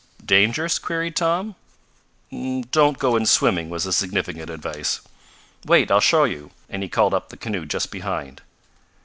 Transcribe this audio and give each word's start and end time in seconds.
"Dangerous?" 0.25 0.79
queried 0.79 1.15
Tom. 1.15 1.53
"Don't 2.31 2.97
go 2.97 3.15
in 3.15 3.27
swimming," 3.27 3.69
was 3.69 3.83
the 3.83 3.93
significant 3.93 4.49
advice. 4.49 4.99
"Wait, 5.63 5.91
I'll 5.91 6.01
show 6.01 6.23
you," 6.23 6.49
and 6.71 6.81
he 6.81 6.89
called 6.89 7.13
up 7.13 7.29
the 7.29 7.37
canoe 7.37 7.67
just 7.67 7.91
behind. 7.91 8.41